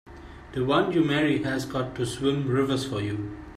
The 0.53 0.65
one 0.65 0.91
you 0.93 1.03
marry 1.03 1.43
has 1.43 1.63
got 1.67 1.93
to 1.97 2.07
swim 2.07 2.47
rivers 2.47 2.87
for 2.87 2.99
you! 3.01 3.37